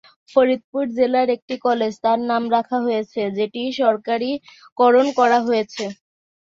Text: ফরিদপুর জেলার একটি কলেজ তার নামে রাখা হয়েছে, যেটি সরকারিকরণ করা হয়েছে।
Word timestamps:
ফরিদপুর 0.31 0.83
জেলার 0.97 1.27
একটি 1.35 1.55
কলেজ 1.65 1.93
তার 2.03 2.19
নামে 2.29 2.49
রাখা 2.55 2.77
হয়েছে, 2.85 3.21
যেটি 3.37 3.61
সরকারিকরণ 3.81 5.05
করা 5.19 5.39
হয়েছে। 5.47 5.83